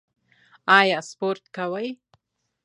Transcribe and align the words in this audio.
ایا 0.79 0.99
سپورت 1.09 1.43
کوئ؟ 1.55 1.87